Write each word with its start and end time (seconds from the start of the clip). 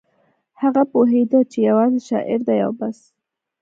هغه 0.61 0.83
پوهېده 0.91 1.39
چې 1.51 1.57
یوازې 1.69 1.99
شاعر 2.09 2.39
دی 2.47 2.59
او 2.65 2.71
بس 2.79 2.99